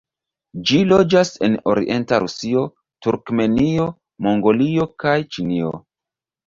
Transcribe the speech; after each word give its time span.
Ĝi 0.69 0.79
loĝas 0.91 1.31
en 1.49 1.57
orienta 1.73 2.21
Rusio, 2.25 2.65
Turkmenio, 3.07 3.87
Mongolio 4.29 4.93
kaj 5.07 5.19
Ĉinio. 5.37 5.77